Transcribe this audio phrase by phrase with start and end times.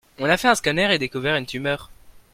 [0.17, 1.91] on a fait un scanner et découvert une tumeur.